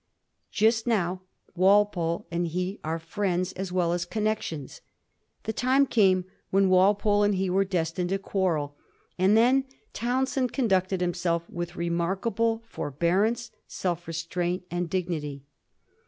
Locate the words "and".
2.31-2.47, 7.21-7.35, 9.19-9.37, 14.71-14.89